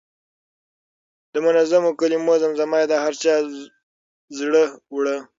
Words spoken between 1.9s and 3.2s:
کلمو زمزمه یې د هر